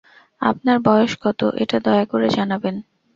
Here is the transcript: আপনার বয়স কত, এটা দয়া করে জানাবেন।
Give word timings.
আপনার 0.41 0.77
বয়স 0.79 1.13
কত, 1.21 1.41
এটা 1.55 1.77
দয়া 1.79 2.05
করে 2.05 2.27
জানাবেন। 2.29 2.75